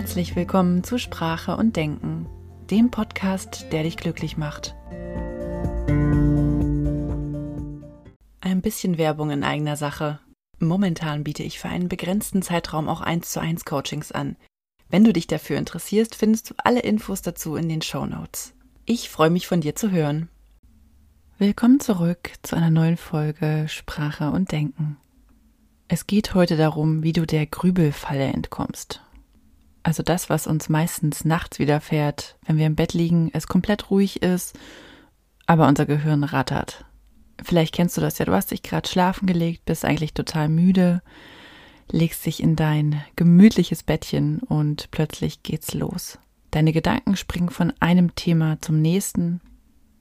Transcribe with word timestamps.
Herzlich 0.00 0.34
willkommen 0.34 0.82
zu 0.82 0.96
Sprache 0.96 1.58
und 1.58 1.76
Denken, 1.76 2.26
dem 2.70 2.90
Podcast, 2.90 3.66
der 3.70 3.82
dich 3.82 3.98
glücklich 3.98 4.38
macht. 4.38 4.74
Ein 8.40 8.62
bisschen 8.62 8.96
Werbung 8.96 9.30
in 9.30 9.44
eigener 9.44 9.76
Sache. 9.76 10.18
Momentan 10.58 11.22
biete 11.22 11.42
ich 11.42 11.58
für 11.58 11.68
einen 11.68 11.90
begrenzten 11.90 12.40
Zeitraum 12.40 12.88
auch 12.88 13.02
1 13.02 13.30
zu 13.30 13.40
1 13.40 13.66
Coachings 13.66 14.10
an. 14.10 14.36
Wenn 14.88 15.04
du 15.04 15.12
dich 15.12 15.26
dafür 15.26 15.58
interessierst, 15.58 16.14
findest 16.14 16.48
du 16.48 16.54
alle 16.56 16.80
Infos 16.80 17.20
dazu 17.20 17.56
in 17.56 17.68
den 17.68 17.82
Show 17.82 18.06
Notes. 18.06 18.54
Ich 18.86 19.10
freue 19.10 19.28
mich 19.28 19.46
von 19.46 19.60
dir 19.60 19.76
zu 19.76 19.90
hören. 19.90 20.30
Willkommen 21.36 21.78
zurück 21.78 22.30
zu 22.40 22.56
einer 22.56 22.70
neuen 22.70 22.96
Folge 22.96 23.66
Sprache 23.68 24.30
und 24.30 24.50
Denken. 24.50 24.96
Es 25.88 26.06
geht 26.06 26.32
heute 26.32 26.56
darum, 26.56 27.02
wie 27.02 27.12
du 27.12 27.26
der 27.26 27.44
Grübelfalle 27.44 28.32
entkommst. 28.32 29.02
Also 29.82 30.02
das, 30.02 30.28
was 30.28 30.46
uns 30.46 30.68
meistens 30.68 31.24
nachts 31.24 31.58
widerfährt, 31.58 32.36
wenn 32.44 32.58
wir 32.58 32.66
im 32.66 32.76
Bett 32.76 32.92
liegen, 32.92 33.30
es 33.32 33.46
komplett 33.46 33.90
ruhig 33.90 34.22
ist, 34.22 34.58
aber 35.46 35.68
unser 35.68 35.86
Gehirn 35.86 36.22
rattert. 36.22 36.84
Vielleicht 37.42 37.74
kennst 37.74 37.96
du 37.96 38.00
das 38.00 38.18
ja, 38.18 38.26
du 38.26 38.32
hast 38.32 38.50
dich 38.50 38.62
gerade 38.62 38.88
schlafen 38.88 39.26
gelegt, 39.26 39.64
bist 39.64 39.84
eigentlich 39.84 40.12
total 40.12 40.48
müde, 40.48 41.02
legst 41.90 42.26
dich 42.26 42.42
in 42.42 42.56
dein 42.56 43.02
gemütliches 43.16 43.82
Bettchen 43.82 44.40
und 44.40 44.90
plötzlich 44.90 45.42
geht's 45.42 45.72
los. 45.72 46.18
Deine 46.50 46.72
Gedanken 46.72 47.16
springen 47.16 47.50
von 47.50 47.72
einem 47.80 48.14
Thema 48.14 48.60
zum 48.60 48.82
nächsten. 48.82 49.40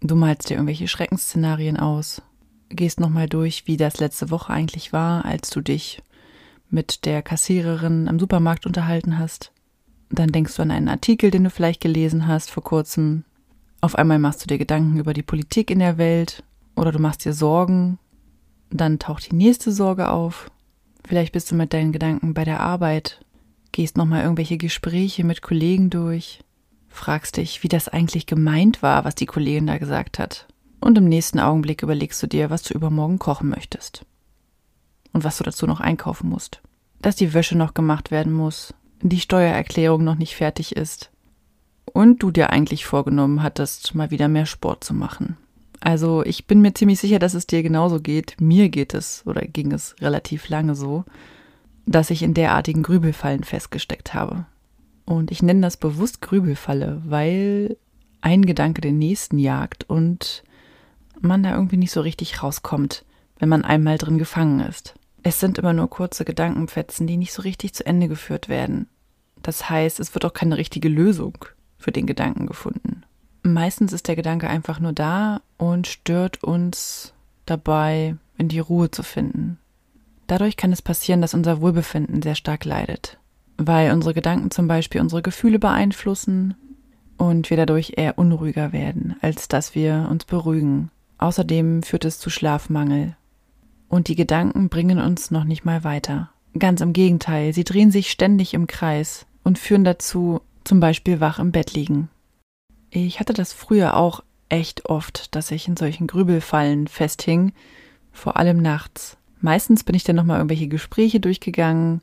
Du 0.01 0.15
malst 0.15 0.49
dir 0.49 0.55
irgendwelche 0.55 0.87
Schreckensszenarien 0.87 1.77
aus, 1.77 2.21
gehst 2.69 2.99
nochmal 2.99 3.27
durch, 3.27 3.67
wie 3.67 3.77
das 3.77 3.99
letzte 3.99 4.29
Woche 4.29 4.51
eigentlich 4.51 4.91
war, 4.91 5.25
als 5.25 5.49
du 5.49 5.61
dich 5.61 6.01
mit 6.69 7.05
der 7.05 7.21
Kassiererin 7.21 8.07
am 8.07 8.19
Supermarkt 8.19 8.65
unterhalten 8.65 9.17
hast. 9.17 9.51
Dann 10.09 10.31
denkst 10.31 10.55
du 10.55 10.61
an 10.61 10.71
einen 10.71 10.89
Artikel, 10.89 11.31
den 11.31 11.43
du 11.43 11.49
vielleicht 11.49 11.81
gelesen 11.81 12.27
hast 12.27 12.51
vor 12.51 12.63
kurzem. 12.63 13.23
Auf 13.81 13.95
einmal 13.95 14.19
machst 14.19 14.43
du 14.43 14.47
dir 14.47 14.57
Gedanken 14.57 14.99
über 14.99 15.13
die 15.13 15.23
Politik 15.23 15.71
in 15.71 15.79
der 15.79 15.97
Welt 15.97 16.43
oder 16.75 16.91
du 16.91 16.99
machst 16.99 17.25
dir 17.25 17.33
Sorgen. 17.33 17.99
Dann 18.71 18.99
taucht 18.99 19.31
die 19.31 19.35
nächste 19.35 19.71
Sorge 19.71 20.09
auf. 20.09 20.51
Vielleicht 21.05 21.33
bist 21.33 21.51
du 21.51 21.55
mit 21.55 21.73
deinen 21.73 21.91
Gedanken 21.91 22.33
bei 22.33 22.43
der 22.43 22.59
Arbeit, 22.59 23.23
gehst 23.71 23.97
nochmal 23.97 24.23
irgendwelche 24.23 24.57
Gespräche 24.57 25.23
mit 25.23 25.41
Kollegen 25.41 25.89
durch, 25.89 26.41
fragst 26.87 27.37
dich, 27.37 27.63
wie 27.63 27.67
das 27.67 27.87
eigentlich 27.87 28.25
gemeint 28.25 28.83
war, 28.83 29.05
was 29.05 29.15
die 29.15 29.25
Kollegin 29.25 29.67
da 29.67 29.77
gesagt 29.77 30.19
hat. 30.19 30.47
Und 30.81 30.97
im 30.97 31.05
nächsten 31.05 31.39
Augenblick 31.39 31.83
überlegst 31.83 32.21
du 32.21 32.27
dir, 32.27 32.49
was 32.49 32.63
du 32.63 32.73
übermorgen 32.73 33.19
kochen 33.19 33.49
möchtest. 33.49 34.05
Und 35.13 35.23
was 35.23 35.37
du 35.37 35.43
dazu 35.43 35.65
noch 35.65 35.79
einkaufen 35.79 36.29
musst. 36.29 36.61
Dass 37.01 37.15
die 37.15 37.33
Wäsche 37.33 37.57
noch 37.57 37.73
gemacht 37.73 38.11
werden 38.11 38.33
muss, 38.33 38.73
die 39.01 39.19
Steuererklärung 39.19 40.03
noch 40.03 40.15
nicht 40.15 40.35
fertig 40.35 40.75
ist 40.75 41.11
und 41.85 42.21
du 42.21 42.31
dir 42.31 42.49
eigentlich 42.49 42.85
vorgenommen 42.85 43.43
hattest, 43.43 43.95
mal 43.95 44.11
wieder 44.11 44.27
mehr 44.27 44.45
Sport 44.45 44.83
zu 44.83 44.93
machen. 44.93 45.37
Also 45.81 46.23
ich 46.25 46.45
bin 46.45 46.61
mir 46.61 46.73
ziemlich 46.73 46.99
sicher, 46.99 47.19
dass 47.19 47.33
es 47.33 47.47
dir 47.47 47.63
genauso 47.63 48.01
geht. 48.01 48.35
Mir 48.39 48.69
geht 48.69 48.93
es 48.93 49.23
oder 49.25 49.41
ging 49.41 49.71
es 49.71 49.95
relativ 50.01 50.49
lange 50.49 50.75
so, 50.75 51.05
dass 51.85 52.09
ich 52.09 52.21
in 52.21 52.33
derartigen 52.33 52.83
Grübelfallen 52.83 53.43
festgesteckt 53.43 54.13
habe. 54.13 54.45
Und 55.05 55.31
ich 55.31 55.41
nenne 55.41 55.61
das 55.61 55.77
bewusst 55.77 56.21
Grübelfalle, 56.21 57.01
weil 57.05 57.77
ein 58.21 58.45
Gedanke 58.45 58.81
den 58.81 58.99
nächsten 58.99 59.39
jagt 59.39 59.89
und 59.89 60.43
man 61.21 61.43
da 61.43 61.55
irgendwie 61.55 61.77
nicht 61.77 61.91
so 61.91 62.01
richtig 62.01 62.43
rauskommt, 62.43 63.05
wenn 63.39 63.49
man 63.49 63.63
einmal 63.63 63.97
drin 63.97 64.17
gefangen 64.17 64.59
ist. 64.59 64.95
Es 65.23 65.39
sind 65.39 65.57
immer 65.57 65.73
nur 65.73 65.89
kurze 65.89 66.25
Gedankenfetzen, 66.25 67.07
die 67.07 67.17
nicht 67.17 67.33
so 67.33 67.41
richtig 67.41 67.73
zu 67.73 67.85
Ende 67.85 68.07
geführt 68.07 68.49
werden. 68.49 68.87
Das 69.41 69.69
heißt, 69.69 69.99
es 69.99 70.13
wird 70.13 70.25
auch 70.25 70.33
keine 70.33 70.57
richtige 70.57 70.89
Lösung 70.89 71.37
für 71.77 71.91
den 71.91 72.05
Gedanken 72.05 72.45
gefunden. 72.45 73.03
Meistens 73.43 73.93
ist 73.93 74.07
der 74.07 74.15
Gedanke 74.15 74.49
einfach 74.49 74.79
nur 74.79 74.93
da 74.93 75.41
und 75.57 75.87
stört 75.87 76.43
uns 76.43 77.13
dabei, 77.45 78.15
in 78.37 78.47
die 78.47 78.59
Ruhe 78.59 78.91
zu 78.91 79.03
finden. 79.03 79.57
Dadurch 80.27 80.57
kann 80.57 80.71
es 80.71 80.81
passieren, 80.81 81.21
dass 81.21 81.33
unser 81.33 81.61
Wohlbefinden 81.61 82.21
sehr 82.21 82.35
stark 82.35 82.63
leidet, 82.65 83.17
weil 83.57 83.91
unsere 83.91 84.13
Gedanken 84.13 84.51
zum 84.51 84.67
Beispiel 84.67 85.01
unsere 85.01 85.21
Gefühle 85.21 85.59
beeinflussen 85.59 86.55
und 87.17 87.49
wir 87.49 87.57
dadurch 87.57 87.93
eher 87.97 88.17
unruhiger 88.17 88.71
werden, 88.71 89.15
als 89.21 89.47
dass 89.47 89.73
wir 89.73 90.07
uns 90.09 90.25
beruhigen. 90.25 90.91
Außerdem 91.17 91.83
führt 91.83 92.05
es 92.05 92.19
zu 92.19 92.29
Schlafmangel 92.29 93.15
und 93.89 94.07
die 94.07 94.15
Gedanken 94.15 94.69
bringen 94.69 94.99
uns 94.99 95.31
noch 95.31 95.43
nicht 95.43 95.65
mal 95.65 95.83
weiter. 95.83 96.29
Ganz 96.57 96.81
im 96.81 96.93
Gegenteil, 96.93 97.53
sie 97.53 97.63
drehen 97.63 97.91
sich 97.91 98.09
ständig 98.09 98.53
im 98.53 98.67
Kreis 98.67 99.25
und 99.43 99.59
führen 99.59 99.83
dazu, 99.83 100.41
zum 100.63 100.79
Beispiel 100.79 101.19
wach 101.19 101.39
im 101.39 101.51
Bett 101.51 101.73
liegen. 101.73 102.09
Ich 102.91 103.19
hatte 103.19 103.33
das 103.33 103.53
früher 103.53 103.97
auch 103.97 104.23
echt 104.47 104.85
oft, 104.85 105.35
dass 105.35 105.51
ich 105.51 105.67
in 105.67 105.77
solchen 105.77 106.07
Grübelfallen 106.07 106.87
festhing, 106.87 107.53
vor 108.11 108.37
allem 108.37 108.57
nachts. 108.57 109.17
Meistens 109.41 109.83
bin 109.83 109.95
ich 109.95 110.03
dann 110.03 110.15
nochmal 110.15 110.37
irgendwelche 110.37 110.67
Gespräche 110.67 111.19
durchgegangen, 111.19 112.01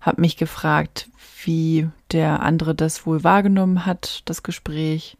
habe 0.00 0.20
mich 0.20 0.36
gefragt, 0.36 1.08
wie 1.44 1.88
der 2.10 2.42
andere 2.42 2.74
das 2.74 3.06
wohl 3.06 3.24
wahrgenommen 3.24 3.86
hat, 3.86 4.22
das 4.24 4.42
Gespräch. 4.42 5.16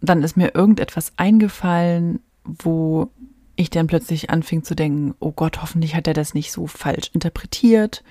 Dann 0.00 0.22
ist 0.22 0.36
mir 0.36 0.54
irgendetwas 0.54 1.12
eingefallen, 1.16 2.20
wo 2.44 3.10
ich 3.56 3.70
dann 3.70 3.86
plötzlich 3.86 4.30
anfing 4.30 4.64
zu 4.64 4.74
denken, 4.74 5.14
oh 5.20 5.32
Gott, 5.32 5.62
hoffentlich 5.62 5.94
hat 5.94 6.06
er 6.06 6.14
das 6.14 6.34
nicht 6.34 6.52
so 6.52 6.66
falsch 6.66 7.10
interpretiert. 7.12 8.02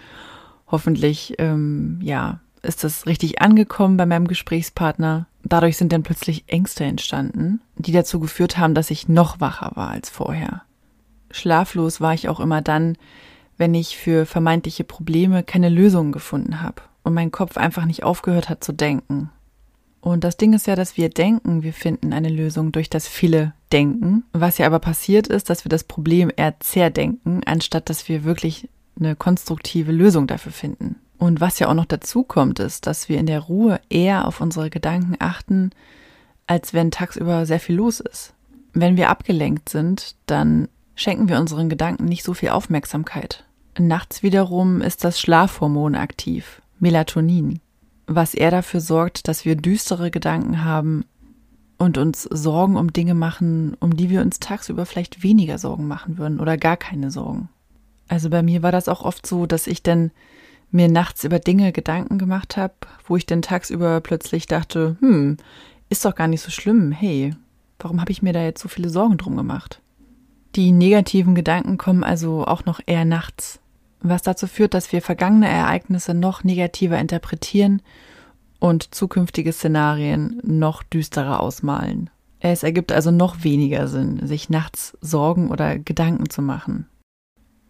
Hoffentlich, 0.67 1.35
ähm, 1.37 1.99
ja, 2.01 2.39
ist 2.61 2.83
das 2.83 3.05
richtig 3.05 3.41
angekommen 3.41 3.97
bei 3.97 4.05
meinem 4.05 4.27
Gesprächspartner. 4.27 5.27
Dadurch 5.43 5.77
sind 5.77 5.91
dann 5.91 6.03
plötzlich 6.03 6.45
Ängste 6.47 6.85
entstanden, 6.85 7.61
die 7.75 7.91
dazu 7.91 8.19
geführt 8.19 8.57
haben, 8.57 8.73
dass 8.73 8.89
ich 8.89 9.09
noch 9.09 9.41
wacher 9.41 9.71
war 9.75 9.89
als 9.89 10.09
vorher. 10.09 10.63
Schlaflos 11.29 11.99
war 11.99 12.13
ich 12.13 12.29
auch 12.29 12.39
immer 12.39 12.61
dann, 12.61 12.97
wenn 13.57 13.75
ich 13.75 13.97
für 13.97 14.25
vermeintliche 14.25 14.83
Probleme 14.83 15.43
keine 15.43 15.69
Lösungen 15.69 16.11
gefunden 16.11 16.61
habe 16.61 16.81
und 17.03 17.13
mein 17.13 17.31
Kopf 17.31 17.57
einfach 17.57 17.85
nicht 17.85 18.03
aufgehört 18.03 18.49
hat 18.49 18.63
zu 18.63 18.71
denken. 18.71 19.29
Und 19.99 20.23
das 20.23 20.37
Ding 20.37 20.53
ist 20.53 20.67
ja, 20.67 20.75
dass 20.75 20.97
wir 20.97 21.09
denken, 21.09 21.63
wir 21.63 21.73
finden 21.73 22.13
eine 22.13 22.29
Lösung 22.29 22.71
durch 22.71 22.89
das 22.89 23.07
viele 23.07 23.53
Denken. 23.73 24.23
Was 24.31 24.57
ja 24.57 24.67
aber 24.67 24.79
passiert 24.79 25.27
ist, 25.27 25.49
dass 25.49 25.65
wir 25.65 25.69
das 25.69 25.83
Problem 25.83 26.31
eher 26.35 26.59
zerdenken, 26.59 27.41
anstatt 27.45 27.89
dass 27.89 28.07
wir 28.07 28.23
wirklich 28.23 28.69
eine 28.97 29.15
konstruktive 29.15 29.91
Lösung 29.91 30.27
dafür 30.27 30.51
finden. 30.51 30.97
Und 31.17 31.41
was 31.41 31.59
ja 31.59 31.67
auch 31.67 31.73
noch 31.73 31.85
dazu 31.85 32.23
kommt, 32.23 32.59
ist, 32.59 32.85
dass 32.85 33.09
wir 33.09 33.17
in 33.17 33.25
der 33.25 33.39
Ruhe 33.39 33.79
eher 33.89 34.27
auf 34.27 34.41
unsere 34.41 34.69
Gedanken 34.69 35.15
achten, 35.19 35.71
als 36.47 36.73
wenn 36.73 36.91
tagsüber 36.91 37.45
sehr 37.45 37.59
viel 37.59 37.75
los 37.75 37.99
ist. 37.99 38.33
Wenn 38.73 38.97
wir 38.97 39.09
abgelenkt 39.09 39.69
sind, 39.69 40.15
dann 40.25 40.67
schenken 40.95 41.27
wir 41.27 41.39
unseren 41.39 41.69
Gedanken 41.69 42.05
nicht 42.05 42.23
so 42.23 42.33
viel 42.33 42.49
Aufmerksamkeit. 42.49 43.45
Nachts 43.79 44.21
wiederum 44.21 44.81
ist 44.81 45.03
das 45.03 45.19
Schlafhormon 45.19 45.95
aktiv, 45.95 46.61
Melatonin 46.79 47.59
was 48.07 48.33
er 48.33 48.51
dafür 48.51 48.81
sorgt, 48.81 49.27
dass 49.27 49.45
wir 49.45 49.55
düstere 49.55 50.11
Gedanken 50.11 50.63
haben 50.63 51.05
und 51.77 51.97
uns 51.97 52.23
Sorgen 52.23 52.77
um 52.77 52.93
Dinge 52.93 53.13
machen, 53.13 53.75
um 53.79 53.95
die 53.95 54.09
wir 54.09 54.21
uns 54.21 54.39
tagsüber 54.39 54.85
vielleicht 54.85 55.23
weniger 55.23 55.57
Sorgen 55.57 55.87
machen 55.87 56.17
würden 56.17 56.39
oder 56.39 56.57
gar 56.57 56.77
keine 56.77 57.11
Sorgen. 57.11 57.49
Also 58.07 58.29
bei 58.29 58.43
mir 58.43 58.63
war 58.63 58.71
das 58.71 58.87
auch 58.87 59.03
oft 59.03 59.25
so, 59.25 59.45
dass 59.45 59.67
ich 59.67 59.83
dann 59.83 60.11
mir 60.71 60.87
nachts 60.87 61.23
über 61.23 61.39
Dinge 61.39 61.71
Gedanken 61.71 62.17
gemacht 62.17 62.57
habe, 62.57 62.73
wo 63.05 63.15
ich 63.15 63.25
dann 63.25 63.41
tagsüber 63.41 64.01
plötzlich 64.01 64.45
dachte, 64.47 64.97
hm, 64.99 65.37
ist 65.89 66.05
doch 66.05 66.15
gar 66.15 66.27
nicht 66.27 66.41
so 66.41 66.51
schlimm, 66.51 66.91
hey, 66.91 67.35
warum 67.79 68.01
habe 68.01 68.11
ich 68.11 68.21
mir 68.21 68.33
da 68.33 68.43
jetzt 68.43 68.61
so 68.61 68.67
viele 68.67 68.89
Sorgen 68.89 69.17
drum 69.17 69.35
gemacht? 69.35 69.81
Die 70.55 70.71
negativen 70.71 71.35
Gedanken 71.35 71.77
kommen 71.77 72.03
also 72.03 72.45
auch 72.45 72.65
noch 72.65 72.79
eher 72.85 73.05
nachts 73.05 73.59
was 74.03 74.21
dazu 74.21 74.47
führt, 74.47 74.73
dass 74.73 74.91
wir 74.91 75.01
vergangene 75.01 75.47
Ereignisse 75.47 76.13
noch 76.13 76.43
negativer 76.43 76.99
interpretieren 76.99 77.81
und 78.63 78.95
zukünftige 78.95 79.51
Szenarien 79.51 80.39
noch 80.41 80.83
düsterer 80.83 81.41
ausmalen. 81.41 82.09
Es 82.39 82.63
ergibt 82.63 82.93
also 82.93 83.11
noch 83.11 83.43
weniger 83.43 83.89
Sinn, 83.89 84.25
sich 84.25 84.49
nachts 84.49 84.97
Sorgen 85.01 85.51
oder 85.51 85.77
Gedanken 85.77 86.29
zu 86.29 86.41
machen. 86.41 86.87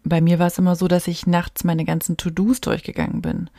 Bei 0.04 0.20
mir 0.20 0.38
war 0.38 0.46
es 0.46 0.58
immer 0.58 0.76
so, 0.76 0.86
dass 0.86 1.08
ich 1.08 1.26
nachts 1.26 1.64
meine 1.64 1.84
ganzen 1.84 2.16
To-Dos 2.16 2.60
durchgegangen 2.60 3.22
bin 3.22 3.50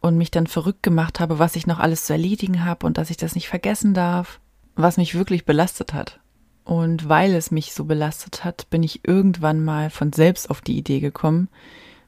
und 0.00 0.18
mich 0.18 0.32
dann 0.32 0.48
verrückt 0.48 0.82
gemacht 0.82 1.20
habe, 1.20 1.38
was 1.38 1.54
ich 1.54 1.68
noch 1.68 1.78
alles 1.78 2.06
zu 2.06 2.12
erledigen 2.12 2.64
habe 2.64 2.86
und 2.86 2.98
dass 2.98 3.10
ich 3.10 3.18
das 3.18 3.36
nicht 3.36 3.46
vergessen 3.46 3.94
darf, 3.94 4.40
was 4.74 4.96
mich 4.96 5.14
wirklich 5.14 5.44
belastet 5.44 5.94
hat. 5.94 6.18
Und 6.64 7.08
weil 7.08 7.34
es 7.34 7.52
mich 7.52 7.72
so 7.72 7.84
belastet 7.84 8.42
hat, 8.42 8.68
bin 8.70 8.82
ich 8.82 9.06
irgendwann 9.06 9.62
mal 9.62 9.90
von 9.90 10.12
selbst 10.12 10.50
auf 10.50 10.60
die 10.60 10.76
Idee 10.76 10.98
gekommen, 10.98 11.50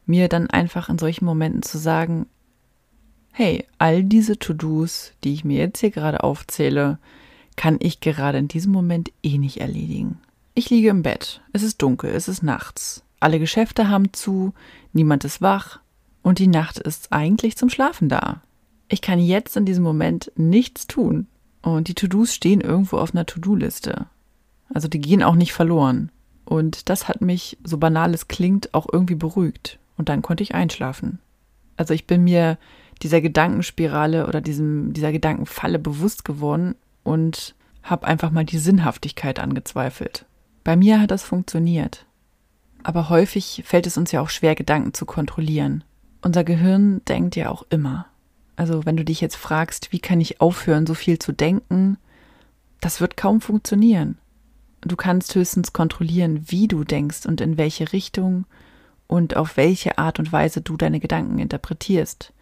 mir 0.06 0.28
dann 0.28 0.50
einfach 0.50 0.88
in 0.88 0.98
solchen 0.98 1.24
Momenten 1.24 1.62
zu 1.62 1.78
sagen, 1.78 2.26
hey, 3.38 3.66
all 3.76 4.02
diese 4.02 4.38
To-Dos, 4.38 5.12
die 5.22 5.34
ich 5.34 5.44
mir 5.44 5.58
jetzt 5.58 5.80
hier 5.80 5.90
gerade 5.90 6.24
aufzähle, 6.24 6.98
kann 7.54 7.76
ich 7.80 8.00
gerade 8.00 8.38
in 8.38 8.48
diesem 8.48 8.72
Moment 8.72 9.12
eh 9.22 9.36
nicht 9.36 9.60
erledigen. 9.60 10.18
Ich 10.54 10.70
liege 10.70 10.88
im 10.88 11.02
Bett, 11.02 11.42
es 11.52 11.62
ist 11.62 11.82
dunkel, 11.82 12.12
es 12.14 12.28
ist 12.28 12.42
nachts, 12.42 13.04
alle 13.20 13.38
Geschäfte 13.38 13.90
haben 13.90 14.14
zu, 14.14 14.54
niemand 14.94 15.22
ist 15.24 15.42
wach 15.42 15.80
und 16.22 16.38
die 16.38 16.46
Nacht 16.46 16.78
ist 16.78 17.12
eigentlich 17.12 17.58
zum 17.58 17.68
Schlafen 17.68 18.08
da. 18.08 18.40
Ich 18.88 19.02
kann 19.02 19.18
jetzt 19.18 19.54
in 19.54 19.66
diesem 19.66 19.84
Moment 19.84 20.32
nichts 20.36 20.86
tun. 20.86 21.26
Und 21.60 21.88
die 21.88 21.94
To-Dos 21.94 22.32
stehen 22.32 22.62
irgendwo 22.62 22.96
auf 22.96 23.12
einer 23.12 23.26
To-Do-Liste. 23.26 24.06
Also 24.72 24.88
die 24.88 25.00
gehen 25.00 25.22
auch 25.22 25.34
nicht 25.34 25.52
verloren. 25.52 26.10
Und 26.44 26.88
das 26.88 27.06
hat 27.06 27.20
mich, 27.20 27.58
so 27.64 27.76
banal 27.76 28.14
es 28.14 28.28
klingt, 28.28 28.72
auch 28.72 28.86
irgendwie 28.90 29.16
beruhigt. 29.16 29.78
Und 29.98 30.08
dann 30.08 30.22
konnte 30.22 30.42
ich 30.42 30.54
einschlafen. 30.54 31.18
Also 31.76 31.92
ich 31.92 32.06
bin 32.06 32.24
mir 32.24 32.58
dieser 33.02 33.20
Gedankenspirale 33.20 34.26
oder 34.26 34.40
diesem, 34.40 34.92
dieser 34.92 35.12
Gedankenfalle 35.12 35.78
bewusst 35.78 36.24
geworden 36.24 36.74
und 37.02 37.54
habe 37.82 38.06
einfach 38.06 38.30
mal 38.30 38.44
die 38.44 38.58
Sinnhaftigkeit 38.58 39.38
angezweifelt. 39.38 40.26
Bei 40.64 40.76
mir 40.76 41.00
hat 41.00 41.10
das 41.10 41.22
funktioniert. 41.22 42.06
Aber 42.82 43.08
häufig 43.08 43.62
fällt 43.66 43.86
es 43.86 43.96
uns 43.96 44.12
ja 44.12 44.20
auch 44.20 44.28
schwer, 44.28 44.54
Gedanken 44.54 44.94
zu 44.94 45.06
kontrollieren. 45.06 45.84
Unser 46.22 46.44
Gehirn 46.44 47.04
denkt 47.04 47.36
ja 47.36 47.50
auch 47.50 47.64
immer. 47.70 48.06
Also 48.56 48.86
wenn 48.86 48.96
du 48.96 49.04
dich 49.04 49.20
jetzt 49.20 49.36
fragst, 49.36 49.92
wie 49.92 49.98
kann 49.98 50.20
ich 50.20 50.40
aufhören, 50.40 50.86
so 50.86 50.94
viel 50.94 51.18
zu 51.18 51.32
denken, 51.32 51.98
das 52.80 53.00
wird 53.00 53.16
kaum 53.16 53.40
funktionieren. 53.40 54.18
Du 54.80 54.96
kannst 54.96 55.34
höchstens 55.34 55.72
kontrollieren, 55.72 56.44
wie 56.46 56.68
du 56.68 56.84
denkst 56.84 57.26
und 57.26 57.40
in 57.40 57.58
welche 57.58 57.92
Richtung 57.92 58.46
und 59.06 59.36
auf 59.36 59.56
welche 59.56 59.98
Art 59.98 60.18
und 60.18 60.32
Weise 60.32 60.60
du 60.60 60.76
deine 60.76 61.00
Gedanken 61.00 61.38
interpretierst, 61.38 62.32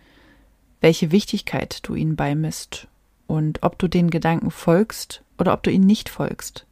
welche 0.85 1.11
Wichtigkeit 1.11 1.79
du 1.89 1.95
ihnen 1.95 2.15
beimisst 2.15 2.89
und 3.27 3.63
ob 3.63 3.79
du 3.79 3.89
den 3.89 4.11
Gedanken 4.11 4.51
folgst 4.51 5.23
oder 5.39 5.55
ob 5.55 5.63
du 5.63 5.71
ihnen 5.71 5.87
nicht 5.87 6.11
folgst. 6.11 6.67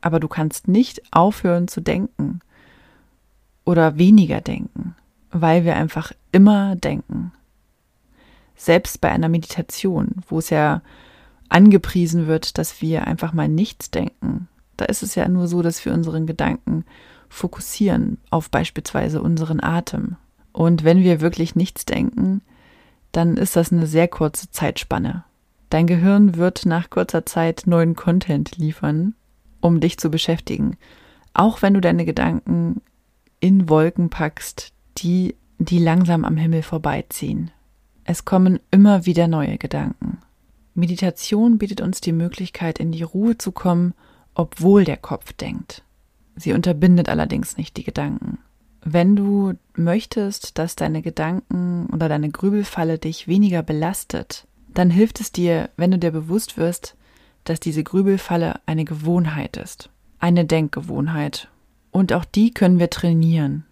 Aber 0.00 0.18
du 0.18 0.26
kannst 0.26 0.66
nicht 0.66 1.00
aufhören 1.12 1.68
zu 1.68 1.80
denken 1.80 2.40
oder 3.64 3.98
weniger 3.98 4.40
denken, 4.40 4.96
weil 5.30 5.64
wir 5.64 5.76
einfach 5.76 6.10
immer 6.32 6.74
denken 6.74 7.30
selbst 8.56 9.00
bei 9.00 9.12
einer 9.12 9.28
Meditation, 9.28 10.08
wo 10.28 10.40
es 10.40 10.50
ja 10.50 10.82
angepriesen 11.48 12.26
wird, 12.26 12.58
dass 12.58 12.82
wir 12.82 13.06
einfach 13.06 13.32
mal 13.32 13.48
nichts 13.48 13.92
denken, 13.92 14.48
da 14.76 14.86
ist 14.86 15.04
es 15.04 15.14
ja 15.14 15.28
nur 15.28 15.46
so, 15.46 15.62
dass 15.62 15.84
wir 15.84 15.92
unseren 15.92 16.26
Gedanken 16.26 16.84
fokussieren 17.28 18.18
auf 18.28 18.50
beispielsweise 18.50 19.22
unseren 19.22 19.62
Atem. 19.62 20.16
Und 20.52 20.82
wenn 20.82 21.04
wir 21.04 21.20
wirklich 21.20 21.54
nichts 21.54 21.84
denken, 21.84 22.40
dann 23.16 23.38
ist 23.38 23.56
das 23.56 23.72
eine 23.72 23.86
sehr 23.86 24.08
kurze 24.08 24.50
Zeitspanne. 24.50 25.24
Dein 25.70 25.86
Gehirn 25.86 26.36
wird 26.36 26.66
nach 26.66 26.90
kurzer 26.90 27.24
Zeit 27.24 27.62
neuen 27.66 27.96
Content 27.96 28.58
liefern, 28.58 29.14
um 29.60 29.80
dich 29.80 29.98
zu 29.98 30.10
beschäftigen. 30.10 30.76
Auch 31.32 31.62
wenn 31.62 31.74
du 31.74 31.80
deine 31.80 32.04
Gedanken 32.04 32.82
in 33.40 33.68
Wolken 33.68 34.10
packst, 34.10 34.72
die, 34.98 35.34
die 35.58 35.78
langsam 35.78 36.24
am 36.24 36.36
Himmel 36.36 36.62
vorbeiziehen. 36.62 37.50
Es 38.04 38.24
kommen 38.24 38.60
immer 38.70 39.06
wieder 39.06 39.28
neue 39.28 39.58
Gedanken. 39.58 40.18
Meditation 40.74 41.56
bietet 41.56 41.80
uns 41.80 42.02
die 42.02 42.12
Möglichkeit, 42.12 42.78
in 42.78 42.92
die 42.92 43.02
Ruhe 43.02 43.38
zu 43.38 43.50
kommen, 43.50 43.94
obwohl 44.34 44.84
der 44.84 44.98
Kopf 44.98 45.32
denkt. 45.32 45.82
Sie 46.36 46.52
unterbindet 46.52 47.08
allerdings 47.08 47.56
nicht 47.56 47.78
die 47.78 47.84
Gedanken. 47.84 48.38
Wenn 48.88 49.16
du 49.16 49.54
möchtest, 49.74 50.58
dass 50.58 50.76
deine 50.76 51.02
Gedanken 51.02 51.88
oder 51.92 52.08
deine 52.08 52.30
Grübelfalle 52.30 53.00
dich 53.00 53.26
weniger 53.26 53.64
belastet, 53.64 54.46
dann 54.68 54.90
hilft 54.90 55.20
es 55.20 55.32
dir, 55.32 55.70
wenn 55.76 55.90
du 55.90 55.98
dir 55.98 56.12
bewusst 56.12 56.56
wirst, 56.56 56.94
dass 57.42 57.58
diese 57.58 57.82
Grübelfalle 57.82 58.60
eine 58.64 58.84
Gewohnheit 58.84 59.56
ist, 59.56 59.90
eine 60.20 60.44
Denkgewohnheit. 60.44 61.48
Und 61.90 62.12
auch 62.12 62.24
die 62.24 62.52
können 62.54 62.78
wir 62.78 62.88
trainieren. 62.88 63.64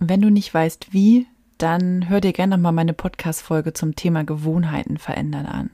Wenn 0.00 0.22
du 0.22 0.28
nicht 0.28 0.52
weißt, 0.52 0.92
wie, 0.92 1.28
dann 1.58 2.08
hör 2.08 2.20
dir 2.20 2.32
gerne 2.32 2.56
nochmal 2.56 2.72
meine 2.72 2.94
Podcast-Folge 2.94 3.74
zum 3.74 3.94
Thema 3.94 4.24
Gewohnheiten 4.24 4.98
verändern 4.98 5.46
an. 5.46 5.70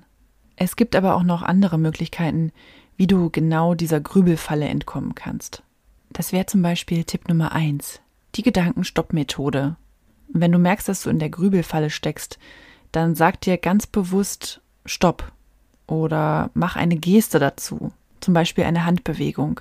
Es 0.57 0.77
gibt 0.77 0.95
aber 0.95 1.17
auch 1.17 1.23
noch 1.23 1.43
andere 1.43 1.79
Möglichkeiten, 1.79 2.53
wie 2.99 3.07
du 3.07 3.31
genau 3.31 3.73
dieser 3.73 4.01
Grübelfalle 4.01 4.69
entkommen 4.69 5.15
kannst. 5.15 5.63
Das 6.11 6.33
wäre 6.33 6.45
zum 6.45 6.61
Beispiel 6.61 7.05
Tipp 7.05 7.31
Nummer 7.31 7.53
eins: 7.53 8.03
die 8.35 8.43
Gedankenstopp-Methode. 8.43 9.77
Wenn 10.29 10.53
du 10.53 10.59
merkst, 10.59 10.89
dass 10.89 11.03
du 11.03 11.11
in 11.11 11.19
der 11.19 11.31
Grübelfalle 11.31 11.91
steckst, 11.91 12.39
dann 12.93 13.15
sag 13.15 13.41
dir 13.41 13.59
ganz 13.59 13.87
bewusst 13.87 14.61
Stopp 14.87 15.33
oder 15.87 16.51
mach 16.55 16.77
eine 16.77 16.97
Geste 16.97 17.39
dazu, 17.39 17.93
zum 18.21 18.35
Beispiel 18.35 18.65
eine 18.65 18.85
Handbewegung, 18.85 19.61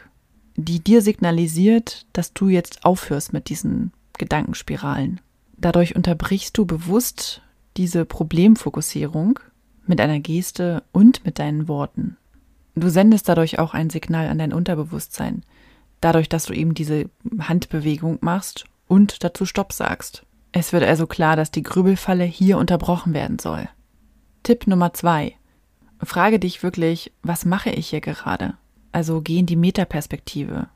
die 0.56 0.80
dir 0.80 1.02
signalisiert, 1.02 2.06
dass 2.14 2.34
du 2.34 2.50
jetzt 2.50 2.86
aufhörst 2.86 3.34
mit 3.34 3.50
diesen 3.50 3.92
Gedankenspiralen. 4.18 5.20
Dadurch 5.58 5.96
unterbrichst 5.96 6.58
du 6.58 6.66
bewusst 6.66 7.42
diese 7.78 8.06
Problemfokussierung 8.06 9.40
mit 9.86 10.00
einer 10.00 10.20
Geste 10.20 10.84
und 10.92 11.26
mit 11.26 11.40
deinen 11.40 11.68
Worten. 11.68 12.18
Du 12.76 12.90
sendest 12.90 13.30
dadurch 13.30 13.60
auch 13.60 13.74
ein 13.74 13.90
Signal 13.90 14.28
an 14.28 14.40
dein 14.40 14.54
Unterbewusstsein, 14.54 15.44
dadurch, 16.04 16.30
dass 16.30 16.46
du 16.46 16.54
eben 16.54 16.74
diese 16.74 17.10
Handbewegung 17.40 18.20
machst 18.22 18.66
und 18.88 19.24
dazu 19.24 19.46
Stopp 19.46 19.74
sagst. 19.74 20.26
Es 20.52 20.74
wird 20.74 20.84
also 20.84 21.08
klar, 21.08 21.36
dass 21.36 21.52
die 21.52 21.64
Grübelfalle 21.64 22.26
hier 22.26 22.58
unterbrochen 22.58 23.14
werden 23.14 23.40
soll. 23.40 23.68
Tipp 24.44 24.68
Nummer 24.68 24.94
zwei. 24.94 25.36
Frage 26.02 26.38
dich 26.40 26.64
wirklich, 26.64 27.12
was 27.24 27.46
mache 27.46 27.70
ich 27.70 27.90
hier 27.90 28.02
gerade? 28.02 28.56
Also 28.92 29.22
geh 29.22 29.40
in 29.40 29.46
die 29.46 29.56
Metaperspektive. 29.56 30.68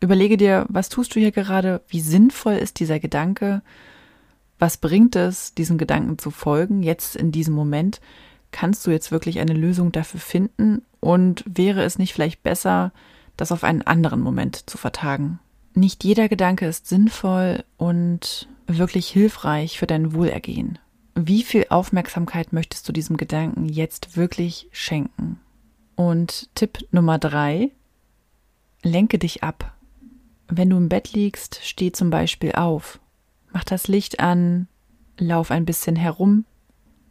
Überlege 0.00 0.36
dir, 0.36 0.66
was 0.68 0.88
tust 0.88 1.14
du 1.14 1.20
hier 1.20 1.32
gerade? 1.32 1.80
Wie 1.88 2.00
sinnvoll 2.00 2.54
ist 2.54 2.80
dieser 2.80 3.00
Gedanke? 3.00 3.62
was 4.62 4.76
bringt 4.76 5.16
es, 5.16 5.54
diesem 5.54 5.76
Gedanken 5.76 6.18
zu 6.18 6.30
folgen, 6.30 6.84
jetzt 6.84 7.16
in 7.16 7.32
diesem 7.32 7.52
Moment? 7.52 8.00
Kannst 8.52 8.86
du 8.86 8.92
jetzt 8.92 9.10
wirklich 9.10 9.40
eine 9.40 9.54
Lösung 9.54 9.90
dafür 9.90 10.20
finden? 10.20 10.82
Und 11.00 11.42
wäre 11.46 11.82
es 11.82 11.98
nicht 11.98 12.12
vielleicht 12.12 12.44
besser, 12.44 12.92
das 13.42 13.52
auf 13.52 13.64
einen 13.64 13.82
anderen 13.82 14.20
Moment 14.20 14.70
zu 14.70 14.78
vertagen? 14.78 15.40
Nicht 15.74 16.04
jeder 16.04 16.28
Gedanke 16.28 16.66
ist 16.66 16.86
sinnvoll 16.86 17.64
und 17.76 18.48
wirklich 18.66 19.08
hilfreich 19.08 19.78
für 19.78 19.86
dein 19.86 20.14
Wohlergehen. 20.14 20.78
Wie 21.14 21.42
viel 21.42 21.66
Aufmerksamkeit 21.68 22.52
möchtest 22.52 22.88
du 22.88 22.92
diesem 22.92 23.16
Gedanken 23.16 23.68
jetzt 23.68 24.16
wirklich 24.16 24.68
schenken? 24.70 25.40
Und 25.96 26.48
Tipp 26.54 26.78
Nummer 26.92 27.18
drei, 27.18 27.72
lenke 28.82 29.18
dich 29.18 29.42
ab. 29.42 29.76
Wenn 30.48 30.70
du 30.70 30.76
im 30.76 30.88
Bett 30.88 31.12
liegst, 31.12 31.60
steh 31.62 31.90
zum 31.90 32.10
Beispiel 32.10 32.52
auf. 32.52 33.00
Mach 33.52 33.64
das 33.64 33.88
Licht 33.88 34.20
an, 34.20 34.68
lauf 35.18 35.50
ein 35.50 35.64
bisschen 35.64 35.96
herum, 35.96 36.44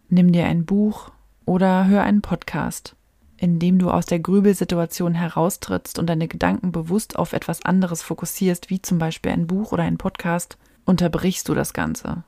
nimm 0.09 0.31
dir 0.31 0.45
ein 0.45 0.65
Buch 0.65 1.11
oder 1.45 1.87
hör 1.87 2.03
einen 2.03 2.21
Podcast, 2.21 2.95
in 3.41 3.57
dem 3.57 3.79
du 3.79 3.89
aus 3.89 4.05
der 4.05 4.19
Grübelsituation 4.19 5.15
heraustrittst 5.15 5.97
und 5.97 6.05
deine 6.05 6.27
Gedanken 6.27 6.71
bewusst 6.71 7.17
auf 7.17 7.33
etwas 7.33 7.65
anderes 7.65 8.03
fokussierst, 8.03 8.69
wie 8.69 8.83
zum 8.83 8.99
Beispiel 8.99 9.31
ein 9.31 9.47
Buch 9.47 9.71
oder 9.71 9.81
ein 9.81 9.97
Podcast, 9.97 10.59
unterbrichst 10.85 11.49
du 11.49 11.55
das 11.55 11.73
Ganze. 11.73 12.23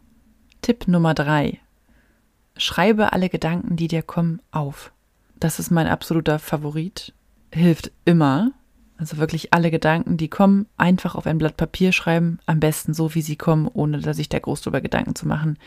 Tipp 0.64 0.88
Nummer 0.88 1.14
drei: 1.14 1.60
Schreibe 2.58 3.14
alle 3.14 3.30
Gedanken, 3.30 3.76
die 3.76 3.88
dir 3.88 4.02
kommen, 4.02 4.42
auf. 4.50 4.92
Das 5.36 5.60
ist 5.60 5.70
mein 5.70 5.86
absoluter 5.86 6.40
Favorit. 6.40 7.14
Hilft 7.52 7.92
immer, 8.06 8.52
also 8.98 9.18
wirklich 9.18 9.54
alle 9.54 9.70
Gedanken, 9.70 10.18
die 10.18 10.30
kommen, 10.30 10.66
einfach 10.78 11.14
auf 11.14 11.28
ein 11.28 11.38
Blatt 11.38 11.58
Papier 11.58 11.92
schreiben, 11.92 12.40
am 12.48 12.60
besten 12.60 12.96
so, 12.96 13.14
wie 13.14 13.22
sie 13.22 13.36
kommen, 13.36 13.68
ohne 13.72 14.00
dass 14.00 14.18
sich 14.18 14.30
da 14.30 14.40
groß 14.40 14.62
drüber 14.62 14.82
Gedanken 14.82 15.14
zu 15.14 15.28
machen, 15.28 15.60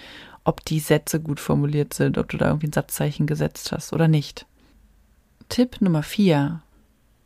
ob 0.42 0.64
die 0.64 0.80
Sätze 0.80 1.20
gut 1.20 1.38
formuliert 1.38 1.94
sind, 1.94 2.18
ob 2.18 2.30
du 2.30 2.36
da 2.36 2.48
irgendwie 2.48 2.66
ein 2.66 2.72
Satzzeichen 2.72 3.28
gesetzt 3.28 3.70
hast 3.70 3.92
oder 3.92 4.08
nicht. 4.08 4.44
Tipp 5.48 5.80
Nummer 5.80 6.02
vier: 6.02 6.62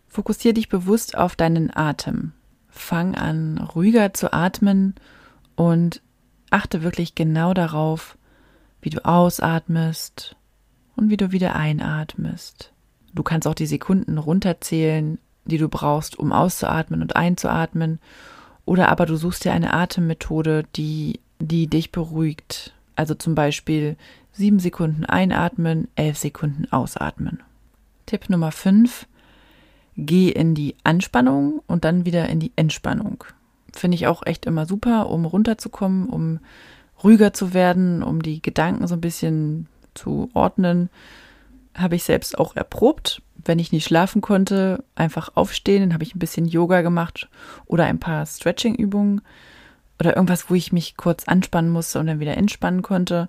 Fokussiere 0.09 0.55
dich 0.55 0.69
bewusst 0.69 1.17
auf 1.17 1.37
deinen 1.37 1.75
Atem. 1.75 2.33
Fang 2.69 3.15
an, 3.15 3.59
ruhiger 3.59 4.15
zu 4.15 4.33
atmen 4.33 4.95
und 5.57 6.03
achte 6.51 6.83
wirklich 6.83 7.15
genau 7.15 7.55
darauf, 7.55 8.17
wie 8.81 8.91
du 8.91 9.05
ausatmest 9.05 10.37
und 10.97 11.11
wie 11.11 11.17
du 11.17 11.33
wieder 11.33 11.57
einatmest. 11.57 12.73
Du 13.13 13.23
kannst 13.23 13.49
auch 13.49 13.55
die 13.55 13.67
Sekunden 13.67 14.19
runterzählen 14.19 15.19
die 15.45 15.59
du 15.59 15.69
brauchst, 15.69 16.19
um 16.19 16.33
auszuatmen 16.33 17.03
und 17.03 17.17
einzuatmen. 17.17 17.99
Oder 18.65 18.89
aber 18.89 19.07
du 19.07 19.17
suchst 19.17 19.45
dir 19.45 19.53
eine 19.53 19.73
Atemmethode, 19.73 20.65
die, 20.77 21.21
die 21.39 21.67
dich 21.67 21.93
beruhigt. 21.93 22.75
Also 22.97 23.15
zum 23.15 23.35
Beispiel 23.35 23.97
sieben 24.33 24.61
Sekunden 24.61 25.05
einatmen, 25.05 25.89
elf 25.97 26.19
Sekunden 26.19 26.71
ausatmen. 26.71 27.43
Tipp 28.11 28.29
Nummer 28.29 28.53
fünf: 28.53 29.07
Geh 29.97 30.31
in 30.31 30.55
die 30.55 30.77
Anspannung 30.85 31.63
und 31.67 31.85
dann 31.85 32.05
wieder 32.05 32.29
in 32.29 32.41
die 32.41 32.53
Entspannung. 32.57 33.25
Finde 33.73 33.95
ich 33.95 34.07
auch 34.07 34.27
echt 34.27 34.47
immer 34.47 34.67
super, 34.67 35.09
um 35.11 35.25
runterzukommen, 35.25 36.09
um 36.09 36.41
ruhiger 37.03 37.33
zu 37.33 37.55
werden, 37.55 38.03
um 38.03 38.23
die 38.23 38.43
Gedanken 38.43 38.87
so 38.87 38.95
ein 38.95 39.01
bisschen 39.01 39.69
zu 39.95 40.29
ordnen. 40.35 40.91
Habe 41.75 41.97
ich 41.97 42.03
selbst 42.03 42.39
auch 42.39 42.57
erprobt 42.57 43.23
wenn 43.45 43.59
ich 43.59 43.73
nicht 43.73 43.85
schlafen 43.85 44.21
konnte, 44.21 44.85
einfach 44.95 45.31
aufstehen, 45.35 45.83
dann 45.83 45.95
habe 45.95 46.05
ich 46.05 46.15
ein 46.15 46.19
bisschen 46.19 46.47
Yoga 46.47 46.83
gemacht 46.83 47.29
oder 47.67 47.85
ein 47.85 47.99
paar 47.99 48.27
Stretching-Übungen 48.27 49.23
oder 49.99 50.17
irgendwas, 50.17 50.51
wo 50.51 50.55
ich 50.55 50.73
mich 50.73 50.97
kurz 50.97 51.25
anspannen 51.25 51.71
musste 51.71 51.99
und 52.01 52.07
dann 52.07 52.21
wieder 52.21 52.37
entspannen 52.37 52.83
konnte. 52.83 53.29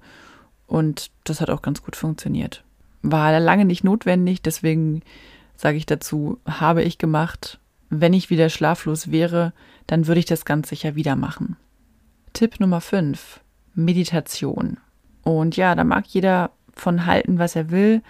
Und 0.68 1.12
das 1.26 1.42
hat 1.42 1.50
auch 1.50 1.62
ganz 1.62 1.84
gut 1.84 1.96
funktioniert. 1.96 2.64
War 3.02 3.40
lange 3.40 3.66
nicht 3.66 3.84
notwendig, 3.84 4.42
deswegen 4.42 5.02
sage 5.56 5.78
ich 5.78 5.86
dazu, 5.86 6.40
habe 6.46 6.84
ich 6.84 6.98
gemacht. 6.98 7.60
Wenn 7.90 8.14
ich 8.14 8.30
wieder 8.30 8.50
schlaflos 8.50 9.12
wäre, 9.12 9.54
dann 9.88 10.08
würde 10.08 10.20
ich 10.20 10.26
das 10.26 10.46
ganz 10.46 10.70
sicher 10.70 10.96
wieder 10.96 11.16
machen. 11.16 11.58
Tipp 12.34 12.60
Nummer 12.60 12.82
5. 12.82 13.42
Meditation. 13.74 14.78
Und 15.24 15.58
ja, 15.58 15.76
da 15.76 15.84
mag 15.84 16.08
jeder 16.08 16.52
von 16.74 17.06
halten, 17.06 17.38
was 17.38 17.56
er 17.56 17.70
will. 17.70 18.02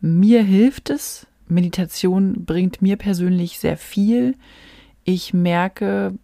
Mir 0.00 0.42
hilft 0.42 0.90
es. 0.90 1.26
Meditation 1.48 2.44
bringt 2.44 2.82
mir 2.82 2.96
persönlich 2.96 3.58
sehr 3.58 3.76
viel. 3.76 4.36
Ich 5.04 5.34
merke 5.34 6.14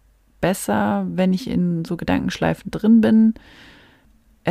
besser, 0.41 1.05
wenn 1.09 1.33
ich 1.33 1.49
in 1.49 1.83
so 1.85 1.97
Gedankenschleifen 1.97 2.71
drin 2.71 3.01
bin. 3.01 3.33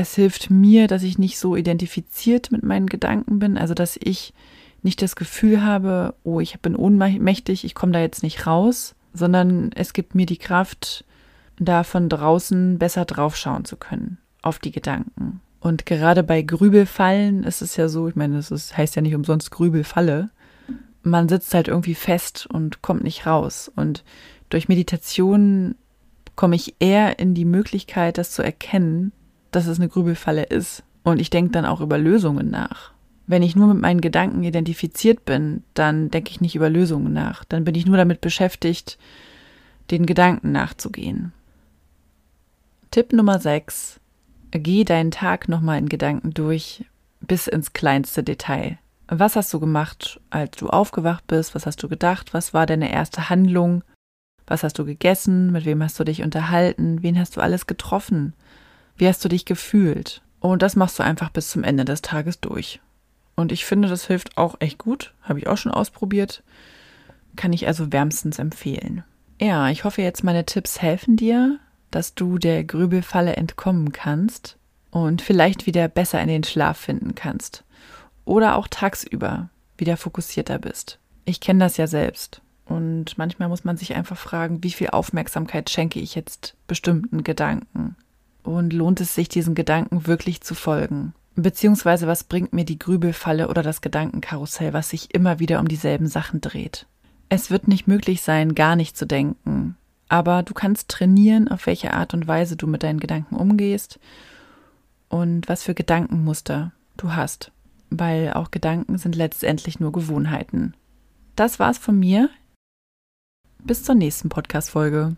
Es 0.00 0.14
hilft 0.14 0.48
mir, 0.48 0.86
dass 0.86 1.02
ich 1.02 1.18
nicht 1.18 1.40
so 1.40 1.56
identifiziert 1.56 2.52
mit 2.52 2.62
meinen 2.62 2.86
Gedanken 2.86 3.40
bin, 3.40 3.58
also 3.58 3.74
dass 3.74 3.98
ich 4.00 4.32
nicht 4.84 5.02
das 5.02 5.16
Gefühl 5.16 5.64
habe, 5.64 6.14
oh, 6.22 6.38
ich 6.38 6.60
bin 6.60 6.76
ohnmächtig, 6.76 7.64
ich 7.64 7.74
komme 7.74 7.90
da 7.90 7.98
jetzt 7.98 8.22
nicht 8.22 8.46
raus, 8.46 8.94
sondern 9.12 9.72
es 9.74 9.92
gibt 9.92 10.14
mir 10.14 10.24
die 10.24 10.36
Kraft, 10.36 11.04
da 11.58 11.82
von 11.82 12.08
draußen 12.08 12.78
besser 12.78 13.06
draufschauen 13.06 13.64
zu 13.64 13.76
können 13.76 14.18
auf 14.40 14.60
die 14.60 14.70
Gedanken. 14.70 15.40
Und 15.58 15.84
gerade 15.84 16.22
bei 16.22 16.42
Grübelfallen 16.42 17.42
ist 17.42 17.60
es 17.60 17.74
ja 17.74 17.88
so, 17.88 18.06
ich 18.06 18.14
meine, 18.14 18.38
es 18.38 18.76
heißt 18.76 18.94
ja 18.94 19.02
nicht 19.02 19.16
umsonst 19.16 19.50
Grübelfalle. 19.50 20.30
Man 21.02 21.28
sitzt 21.28 21.52
halt 21.54 21.66
irgendwie 21.66 21.96
fest 21.96 22.46
und 22.46 22.82
kommt 22.82 23.02
nicht 23.02 23.26
raus. 23.26 23.68
Und 23.74 24.04
durch 24.48 24.68
Meditation 24.68 25.74
komme 26.36 26.54
ich 26.54 26.76
eher 26.78 27.18
in 27.18 27.34
die 27.34 27.44
Möglichkeit, 27.44 28.16
das 28.16 28.30
zu 28.30 28.42
erkennen, 28.42 29.10
dass 29.50 29.66
es 29.66 29.78
eine 29.78 29.88
Grübelfalle 29.88 30.44
ist. 30.44 30.82
Und 31.02 31.20
ich 31.20 31.30
denke 31.30 31.52
dann 31.52 31.64
auch 31.64 31.80
über 31.80 31.98
Lösungen 31.98 32.50
nach. 32.50 32.92
Wenn 33.26 33.42
ich 33.42 33.56
nur 33.56 33.68
mit 33.68 33.82
meinen 33.82 34.00
Gedanken 34.00 34.42
identifiziert 34.42 35.24
bin, 35.24 35.62
dann 35.74 36.10
denke 36.10 36.30
ich 36.30 36.40
nicht 36.40 36.54
über 36.54 36.70
Lösungen 36.70 37.12
nach. 37.12 37.44
Dann 37.44 37.64
bin 37.64 37.74
ich 37.74 37.86
nur 37.86 37.96
damit 37.96 38.20
beschäftigt, 38.20 38.98
den 39.90 40.06
Gedanken 40.06 40.52
nachzugehen. 40.52 41.32
Tipp 42.90 43.12
Nummer 43.12 43.38
6. 43.38 44.00
Geh 44.50 44.84
deinen 44.84 45.10
Tag 45.10 45.48
nochmal 45.48 45.78
in 45.78 45.90
Gedanken 45.90 46.32
durch, 46.32 46.86
bis 47.20 47.46
ins 47.46 47.74
kleinste 47.74 48.22
Detail. 48.22 48.78
Was 49.08 49.36
hast 49.36 49.52
du 49.52 49.60
gemacht, 49.60 50.20
als 50.30 50.56
du 50.56 50.68
aufgewacht 50.68 51.26
bist? 51.26 51.54
Was 51.54 51.66
hast 51.66 51.82
du 51.82 51.88
gedacht? 51.88 52.34
Was 52.34 52.54
war 52.54 52.66
deine 52.66 52.90
erste 52.90 53.28
Handlung? 53.28 53.82
Was 54.46 54.62
hast 54.62 54.78
du 54.78 54.84
gegessen? 54.86 55.52
Mit 55.52 55.66
wem 55.66 55.82
hast 55.82 55.98
du 56.00 56.04
dich 56.04 56.22
unterhalten? 56.22 57.02
Wen 57.02 57.18
hast 57.18 57.36
du 57.36 57.40
alles 57.40 57.66
getroffen? 57.66 58.32
Wie 58.98 59.06
hast 59.06 59.24
du 59.24 59.28
dich 59.28 59.44
gefühlt? 59.44 60.22
Und 60.40 60.62
das 60.62 60.76
machst 60.76 60.98
du 60.98 61.04
einfach 61.04 61.30
bis 61.30 61.50
zum 61.50 61.64
Ende 61.64 61.84
des 61.84 62.02
Tages 62.02 62.40
durch. 62.40 62.80
Und 63.36 63.52
ich 63.52 63.64
finde, 63.64 63.88
das 63.88 64.06
hilft 64.06 64.36
auch 64.36 64.56
echt 64.58 64.78
gut. 64.78 65.14
Habe 65.22 65.38
ich 65.38 65.46
auch 65.46 65.56
schon 65.56 65.72
ausprobiert. 65.72 66.42
Kann 67.36 67.52
ich 67.52 67.68
also 67.68 67.92
wärmstens 67.92 68.40
empfehlen. 68.40 69.04
Ja, 69.40 69.68
ich 69.70 69.84
hoffe 69.84 70.02
jetzt, 70.02 70.24
meine 70.24 70.44
Tipps 70.44 70.82
helfen 70.82 71.16
dir, 71.16 71.60
dass 71.92 72.14
du 72.16 72.38
der 72.38 72.64
Grübelfalle 72.64 73.36
entkommen 73.36 73.92
kannst 73.92 74.56
und 74.90 75.22
vielleicht 75.22 75.66
wieder 75.66 75.86
besser 75.86 76.20
in 76.20 76.28
den 76.28 76.42
Schlaf 76.42 76.76
finden 76.76 77.14
kannst. 77.14 77.62
Oder 78.24 78.56
auch 78.56 78.66
tagsüber 78.66 79.48
wieder 79.76 79.96
fokussierter 79.96 80.58
bist. 80.58 80.98
Ich 81.24 81.40
kenne 81.40 81.60
das 81.60 81.76
ja 81.76 81.86
selbst. 81.86 82.42
Und 82.64 83.16
manchmal 83.16 83.48
muss 83.48 83.62
man 83.62 83.76
sich 83.76 83.94
einfach 83.94 84.18
fragen, 84.18 84.64
wie 84.64 84.72
viel 84.72 84.90
Aufmerksamkeit 84.90 85.70
schenke 85.70 86.00
ich 86.00 86.16
jetzt 86.16 86.56
bestimmten 86.66 87.22
Gedanken? 87.22 87.96
Und 88.48 88.72
lohnt 88.72 88.98
es 89.02 89.14
sich, 89.14 89.28
diesen 89.28 89.54
Gedanken 89.54 90.06
wirklich 90.06 90.40
zu 90.40 90.54
folgen? 90.54 91.12
Beziehungsweise 91.34 92.06
was 92.06 92.24
bringt 92.24 92.54
mir 92.54 92.64
die 92.64 92.78
Grübelfalle 92.78 93.48
oder 93.48 93.62
das 93.62 93.82
Gedankenkarussell, 93.82 94.72
was 94.72 94.88
sich 94.88 95.14
immer 95.14 95.38
wieder 95.38 95.60
um 95.60 95.68
dieselben 95.68 96.06
Sachen 96.06 96.40
dreht? 96.40 96.86
Es 97.28 97.50
wird 97.50 97.68
nicht 97.68 97.86
möglich 97.86 98.22
sein, 98.22 98.54
gar 98.54 98.74
nicht 98.74 98.96
zu 98.96 99.06
denken. 99.06 99.76
Aber 100.08 100.42
du 100.42 100.54
kannst 100.54 100.88
trainieren, 100.88 101.48
auf 101.48 101.66
welche 101.66 101.92
Art 101.92 102.14
und 102.14 102.26
Weise 102.26 102.56
du 102.56 102.66
mit 102.66 102.82
deinen 102.82 103.00
Gedanken 103.00 103.36
umgehst 103.36 104.00
und 105.10 105.46
was 105.46 105.62
für 105.62 105.74
Gedankenmuster 105.74 106.72
du 106.96 107.12
hast. 107.12 107.52
Weil 107.90 108.32
auch 108.32 108.50
Gedanken 108.50 108.96
sind 108.96 109.14
letztendlich 109.14 109.78
nur 109.78 109.92
Gewohnheiten. 109.92 110.72
Das 111.36 111.58
war's 111.58 111.76
von 111.76 111.98
mir. 111.98 112.30
Bis 113.62 113.82
zur 113.82 113.94
nächsten 113.94 114.30
Podcast-Folge. 114.30 115.16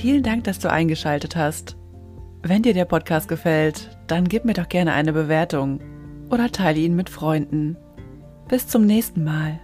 Vielen 0.00 0.22
Dank, 0.22 0.44
dass 0.44 0.58
du 0.58 0.70
eingeschaltet 0.70 1.36
hast. 1.36 1.76
Wenn 2.42 2.62
dir 2.62 2.72
der 2.72 2.86
Podcast 2.86 3.28
gefällt, 3.28 3.90
dann 4.06 4.28
gib 4.28 4.46
mir 4.46 4.54
doch 4.54 4.70
gerne 4.70 4.94
eine 4.94 5.12
Bewertung 5.12 5.78
oder 6.30 6.50
teile 6.50 6.80
ihn 6.80 6.96
mit 6.96 7.10
Freunden. 7.10 7.76
Bis 8.48 8.66
zum 8.66 8.86
nächsten 8.86 9.24
Mal. 9.24 9.60